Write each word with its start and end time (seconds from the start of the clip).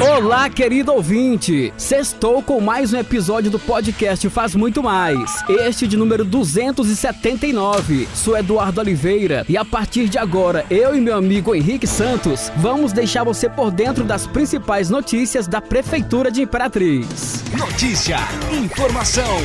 Olá, 0.00 0.48
querido 0.48 0.94
ouvinte! 0.94 1.74
Sextou 1.76 2.42
com 2.42 2.58
mais 2.58 2.90
um 2.90 2.96
episódio 2.96 3.50
do 3.50 3.58
podcast 3.58 4.26
Faz 4.30 4.54
Muito 4.54 4.82
Mais. 4.82 5.44
Este 5.46 5.86
de 5.86 5.94
número 5.94 6.24
279. 6.24 8.08
Sou 8.14 8.34
Eduardo 8.34 8.80
Oliveira 8.80 9.44
e 9.46 9.58
a 9.58 9.64
partir 9.64 10.08
de 10.08 10.16
agora, 10.16 10.64
eu 10.70 10.96
e 10.96 11.00
meu 11.02 11.14
amigo 11.14 11.54
Henrique 11.54 11.86
Santos 11.86 12.50
vamos 12.56 12.94
deixar 12.94 13.24
você 13.24 13.46
por 13.46 13.70
dentro 13.70 14.02
das 14.02 14.26
principais 14.26 14.88
notícias 14.88 15.46
da 15.46 15.60
Prefeitura 15.60 16.30
de 16.30 16.40
Imperatriz. 16.40 17.44
Notícia, 17.58 18.16
informação. 18.50 19.36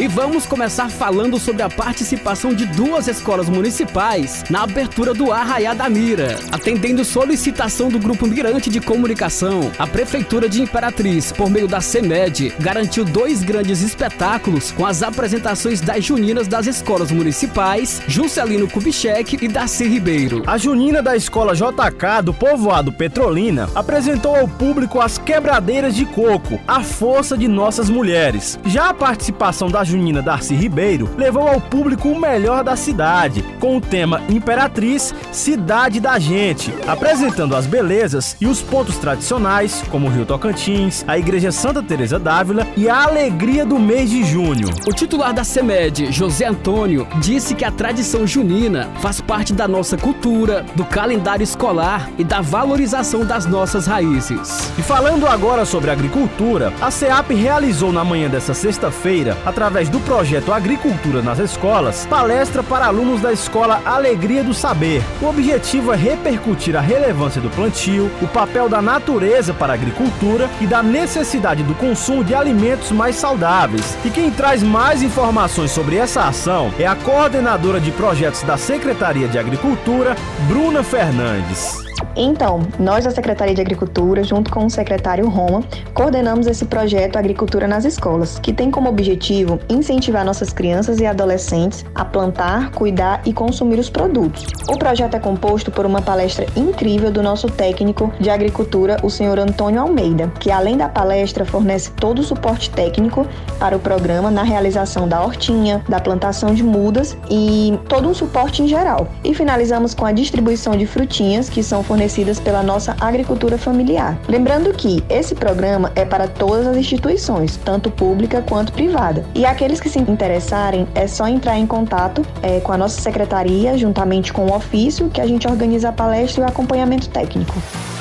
E 0.00 0.08
vamos 0.08 0.46
começar 0.46 0.88
falando 0.88 1.38
sobre 1.38 1.60
a 1.60 1.68
participação 1.68 2.54
de 2.54 2.64
duas 2.64 3.06
escolas 3.06 3.50
municipais 3.50 4.42
na 4.48 4.62
abertura 4.62 5.12
do 5.12 5.30
Arraiá 5.30 5.74
da 5.74 5.90
Mira. 5.90 6.38
Atendendo 6.50 7.04
solicitação 7.04 7.90
do 7.90 7.98
Grupo 7.98 8.26
Mirante 8.26 8.70
de 8.70 8.80
Comunicação, 8.80 9.70
a 9.78 9.86
Prefeitura 9.86 10.48
de 10.48 10.62
Imperatriz, 10.62 11.30
por 11.32 11.50
meio 11.50 11.68
da 11.68 11.82
CEMED, 11.82 12.54
garantiu 12.58 13.04
dois 13.04 13.42
grandes 13.42 13.82
espetáculos 13.82 14.72
com 14.72 14.86
as 14.86 15.02
apresentações 15.02 15.82
das 15.82 16.02
juninas 16.02 16.48
das 16.48 16.66
escolas 16.66 17.12
municipais, 17.12 18.00
Juscelino 18.08 18.70
Kubitschek 18.70 19.36
e 19.44 19.48
Darcy 19.48 19.84
Ribeiro. 19.84 20.44
A 20.46 20.56
junina 20.56 21.02
da 21.02 21.14
escola 21.14 21.54
JK 21.54 22.22
do 22.24 22.32
povoado 22.32 22.90
Petrolina 22.90 23.68
apresentou 23.74 24.34
ao 24.34 24.48
público 24.48 24.98
as 24.98 25.18
quebradeiras 25.18 25.94
de 25.94 26.06
coco, 26.06 26.58
a 26.66 26.82
força 26.82 27.36
de 27.36 27.46
nossas 27.46 27.90
mulheres. 27.90 28.58
Já 28.64 28.88
a 28.88 28.94
participação 28.94 29.68
da 29.68 29.89
junina 29.90 30.22
Darcy 30.22 30.54
Ribeiro 30.54 31.08
levou 31.16 31.48
ao 31.48 31.60
público 31.60 32.08
o 32.08 32.18
melhor 32.18 32.62
da 32.62 32.76
cidade, 32.76 33.44
com 33.58 33.76
o 33.76 33.80
tema 33.80 34.22
Imperatriz, 34.28 35.12
Cidade 35.32 36.00
da 36.00 36.18
Gente, 36.18 36.72
apresentando 36.86 37.56
as 37.56 37.66
belezas 37.66 38.36
e 38.40 38.46
os 38.46 38.62
pontos 38.62 38.96
tradicionais, 38.96 39.82
como 39.90 40.06
o 40.06 40.10
Rio 40.10 40.24
Tocantins, 40.24 41.04
a 41.08 41.18
Igreja 41.18 41.50
Santa 41.50 41.82
Teresa 41.82 42.18
d'Ávila 42.18 42.66
e 42.76 42.88
a 42.88 43.04
alegria 43.04 43.66
do 43.66 43.78
mês 43.78 44.08
de 44.10 44.22
junho. 44.24 44.68
O 44.86 44.92
titular 44.92 45.34
da 45.34 45.42
CEMED, 45.42 46.12
José 46.12 46.46
Antônio, 46.46 47.06
disse 47.20 47.54
que 47.54 47.64
a 47.64 47.70
tradição 47.70 48.26
junina 48.26 48.88
faz 49.00 49.20
parte 49.20 49.52
da 49.52 49.66
nossa 49.66 49.96
cultura, 49.96 50.64
do 50.76 50.84
calendário 50.84 51.42
escolar 51.42 52.08
e 52.16 52.24
da 52.24 52.40
valorização 52.40 53.24
das 53.24 53.46
nossas 53.46 53.86
raízes. 53.86 54.72
E 54.78 54.82
falando 54.82 55.26
agora 55.26 55.64
sobre 55.64 55.90
agricultura, 55.90 56.72
a 56.80 56.90
SEAP 56.90 57.34
realizou 57.34 57.92
na 57.92 58.04
manhã 58.04 58.28
dessa 58.28 58.54
sexta-feira, 58.54 59.36
através 59.44 59.79
do 59.88 60.00
projeto 60.00 60.52
Agricultura 60.52 61.22
nas 61.22 61.38
Escolas, 61.38 62.06
palestra 62.06 62.62
para 62.62 62.86
alunos 62.86 63.20
da 63.20 63.32
escola 63.32 63.80
Alegria 63.84 64.42
do 64.42 64.52
Saber. 64.52 65.02
O 65.22 65.26
objetivo 65.26 65.92
é 65.92 65.96
repercutir 65.96 66.76
a 66.76 66.80
relevância 66.80 67.40
do 67.40 67.50
plantio, 67.50 68.10
o 68.20 68.28
papel 68.28 68.68
da 68.68 68.82
natureza 68.82 69.54
para 69.54 69.72
a 69.72 69.74
agricultura 69.74 70.50
e 70.60 70.66
da 70.66 70.82
necessidade 70.82 71.62
do 71.62 71.74
consumo 71.74 72.22
de 72.22 72.34
alimentos 72.34 72.90
mais 72.90 73.16
saudáveis. 73.16 73.96
E 74.04 74.10
quem 74.10 74.30
traz 74.30 74.62
mais 74.62 75.02
informações 75.02 75.70
sobre 75.70 75.96
essa 75.96 76.24
ação 76.24 76.72
é 76.78 76.86
a 76.86 76.94
coordenadora 76.94 77.80
de 77.80 77.90
projetos 77.92 78.42
da 78.42 78.56
Secretaria 78.56 79.28
de 79.28 79.38
Agricultura, 79.38 80.16
Bruna 80.48 80.82
Fernandes. 80.82 81.90
Então, 82.16 82.60
nós 82.78 83.04
da 83.04 83.10
Secretaria 83.10 83.54
de 83.54 83.60
Agricultura, 83.60 84.24
junto 84.24 84.50
com 84.50 84.66
o 84.66 84.70
secretário 84.70 85.28
Roma, 85.28 85.62
coordenamos 85.94 86.46
esse 86.46 86.64
projeto 86.64 87.16
Agricultura 87.16 87.68
nas 87.68 87.84
Escolas, 87.84 88.38
que 88.38 88.52
tem 88.52 88.70
como 88.70 88.88
objetivo 88.88 89.60
incentivar 89.68 90.24
nossas 90.24 90.52
crianças 90.52 90.98
e 90.98 91.06
adolescentes 91.06 91.84
a 91.94 92.04
plantar, 92.04 92.72
cuidar 92.72 93.22
e 93.24 93.32
consumir 93.32 93.78
os 93.78 93.88
produtos. 93.88 94.46
O 94.68 94.76
projeto 94.76 95.14
é 95.14 95.20
composto 95.20 95.70
por 95.70 95.86
uma 95.86 96.02
palestra 96.02 96.46
incrível 96.56 97.10
do 97.10 97.22
nosso 97.22 97.48
técnico 97.48 98.12
de 98.18 98.28
agricultura, 98.28 98.96
o 99.02 99.10
senhor 99.10 99.38
Antônio 99.38 99.80
Almeida, 99.80 100.32
que 100.40 100.50
além 100.50 100.76
da 100.76 100.88
palestra 100.88 101.44
fornece 101.44 101.90
todo 101.92 102.20
o 102.20 102.24
suporte 102.24 102.70
técnico 102.70 103.26
para 103.58 103.76
o 103.76 103.80
programa 103.80 104.30
na 104.30 104.42
realização 104.42 105.06
da 105.06 105.22
hortinha, 105.22 105.82
da 105.88 106.00
plantação 106.00 106.54
de 106.54 106.62
mudas 106.62 107.16
e 107.30 107.78
todo 107.88 108.08
um 108.08 108.14
suporte 108.14 108.62
em 108.62 108.68
geral. 108.68 109.08
E 109.22 109.32
finalizamos 109.32 109.94
com 109.94 110.04
a 110.04 110.12
distribuição 110.12 110.76
de 110.76 110.86
frutinhas 110.86 111.48
que 111.48 111.62
são 111.62 111.82
fornecidas 111.82 111.99
pela 112.42 112.62
nossa 112.62 112.96
agricultura 113.00 113.58
familiar. 113.58 114.18
Lembrando 114.26 114.72
que 114.72 115.04
esse 115.08 115.34
programa 115.34 115.92
é 115.94 116.04
para 116.04 116.26
todas 116.26 116.66
as 116.66 116.76
instituições, 116.76 117.58
tanto 117.58 117.90
pública 117.90 118.42
quanto 118.42 118.72
privada. 118.72 119.24
E 119.34 119.44
aqueles 119.44 119.80
que 119.80 119.88
se 119.88 119.98
interessarem, 119.98 120.88
é 120.94 121.06
só 121.06 121.28
entrar 121.28 121.58
em 121.58 121.66
contato 121.66 122.24
é, 122.42 122.60
com 122.60 122.72
a 122.72 122.78
nossa 122.78 123.00
secretaria, 123.00 123.76
juntamente 123.76 124.32
com 124.32 124.46
o 124.46 124.54
ofício, 124.54 125.10
que 125.10 125.20
a 125.20 125.26
gente 125.26 125.46
organiza 125.46 125.90
a 125.90 125.92
palestra 125.92 126.42
e 126.42 126.44
o 126.44 126.48
acompanhamento 126.48 127.08
técnico. 127.08 127.54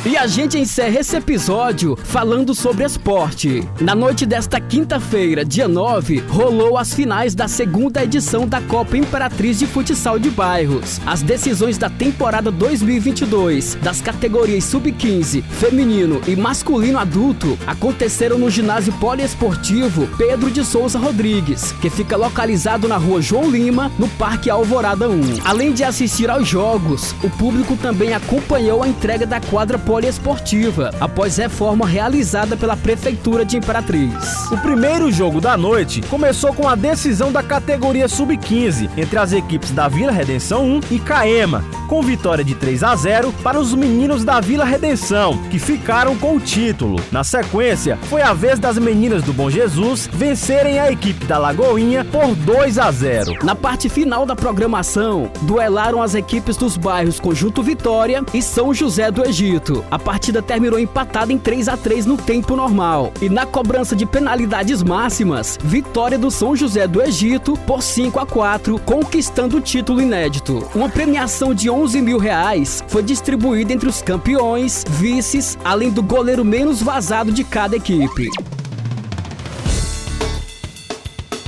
E 0.06 0.16
a 0.16 0.26
gente 0.28 0.58
encerra 0.58 1.02
esse 1.02 1.18
episódio 1.18 1.94
falando 2.02 2.56
sobre 2.56 2.86
esporte. 2.86 3.68
Na 3.82 3.94
noite 3.94 4.26
desta 4.26 4.58
quinta-feira, 4.58 5.44
dia 5.44 5.68
9, 5.68 6.20
rolou 6.30 6.78
as 6.78 6.94
finais 6.94 7.36
da 7.36 7.50
segunda 7.50 8.02
edição 8.02 8.48
da 8.48 8.62
Copa 8.62 8.96
Imperatriz 8.96 9.60
de 9.60 9.68
Futsal 9.68 10.18
de 10.18 10.30
Bairros. 10.30 11.02
As 11.06 11.22
decisões 11.22 11.78
da 11.78 11.90
temporada 11.90 12.50
2022 12.50 13.76
das 13.76 14.00
categorias 14.00 14.64
sub-15, 14.64 15.44
feminino 15.44 16.22
e 16.26 16.34
masculino 16.34 16.98
adulto 16.98 17.60
aconteceram 17.68 18.38
no 18.38 18.50
ginásio 18.50 18.94
poliesportivo 18.94 20.08
Pedro 20.18 20.50
de 20.50 20.64
Souza 20.64 20.98
Rodrigues, 20.98 21.74
que 21.74 21.90
fica 21.90 22.16
localizado 22.16 22.88
na 22.88 22.96
rua 22.96 23.22
João 23.22 23.52
Lima, 23.52 23.92
no 24.00 24.08
Parque 24.08 24.50
Alvorada 24.50 25.10
1. 25.10 25.42
Além 25.44 25.74
de 25.74 25.84
assistir 25.84 26.30
aos 26.30 26.48
jogos, 26.48 27.14
o 27.22 27.30
público 27.30 27.76
também 27.76 28.14
acompanhou 28.14 28.82
a 28.82 28.88
entrega 28.88 29.26
da 29.26 29.42
quadra 29.42 29.78
poliesportiva, 29.90 30.92
após 31.00 31.38
reforma 31.38 31.88
realizada 31.88 32.56
pela 32.56 32.78
Prefeitura 32.78 33.44
de 33.44 33.58
Imperatriz. 33.58 34.14
O 34.52 34.58
primeiro 34.60 35.12
jogo 35.12 35.42
da 35.42 35.58
noite 35.58 36.00
começou 36.02 36.54
com 36.54 36.68
a 36.68 36.76
decisão 36.76 37.32
da 37.32 37.42
categoria 37.42 38.08
sub-15 38.08 38.88
entre 38.96 39.18
as 39.18 39.34
equipes 39.34 39.72
da 39.72 39.88
Vila 39.88 40.12
Redenção 40.12 40.64
1 40.64 40.82
e 40.92 41.00
Caema, 41.00 41.66
com 41.88 42.04
vitória 42.04 42.44
de 42.44 42.54
3 42.54 42.84
a 42.84 42.96
0 42.96 43.34
para 43.42 43.60
os 43.60 43.74
meninos 43.74 44.24
da 44.24 44.40
Vila 44.40 44.64
Redenção, 44.64 45.36
que 45.50 45.58
ficaram 45.58 46.16
com 46.16 46.36
o 46.36 46.40
título. 46.40 47.04
Na 47.12 47.24
sequência, 47.24 47.98
foi 48.04 48.22
a 48.22 48.32
vez 48.32 48.60
das 48.60 48.78
meninas 48.78 49.24
do 49.24 49.34
Bom 49.34 49.50
Jesus 49.50 50.08
vencerem 50.14 50.78
a 50.80 50.92
equipe 50.92 51.26
da 51.26 51.40
Lagoinha 51.40 52.06
por 52.06 52.36
2 52.36 52.78
a 52.78 52.92
0. 52.92 53.44
Na 53.44 53.56
parte 53.56 53.90
final 53.90 54.24
da 54.24 54.36
programação, 54.36 55.32
duelaram 55.42 56.00
as 56.00 56.14
equipes 56.14 56.58
dos 56.58 56.78
bairros 56.78 57.20
Conjunto 57.20 57.64
Vitória 57.64 58.24
e 58.36 58.40
São 58.40 58.72
José 58.72 59.10
do 59.10 59.28
Egito. 59.28 59.79
A 59.90 59.98
partida 59.98 60.42
terminou 60.42 60.80
empatada 60.80 61.32
em 61.32 61.38
3 61.38 61.68
a 61.68 61.78
3 61.78 62.06
no 62.06 62.18
tempo 62.18 62.56
normal. 62.56 63.12
E 63.22 63.30
na 63.30 63.46
cobrança 63.46 63.96
de 63.96 64.06
penalidades 64.06 64.84
máximas, 64.84 65.58
vitória 65.64 66.18
do 66.18 66.30
São 66.32 66.56
José 66.56 66.88
do 66.88 67.02
Egito 67.02 67.58
por 67.66 67.82
5 67.82 68.20
a 68.20 68.26
4, 68.26 68.80
conquistando 68.80 69.58
o 69.58 69.62
título 69.62 70.02
inédito. 70.02 70.68
Uma 70.76 70.90
premiação 70.90 71.54
de 71.54 71.70
11 71.70 72.02
mil 72.02 72.18
reais 72.18 72.84
foi 72.88 73.04
distribuída 73.04 73.74
entre 73.74 73.90
os 73.90 74.02
campeões, 74.02 74.84
vices, 74.90 75.58
além 75.64 75.90
do 75.90 76.04
goleiro 76.04 76.44
menos 76.44 76.82
vazado 76.82 77.32
de 77.32 77.44
cada 77.44 77.76
equipe. 77.76 78.30